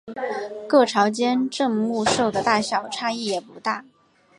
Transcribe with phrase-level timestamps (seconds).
[0.67, 3.85] 各朝间镇墓兽的大小差异也不大。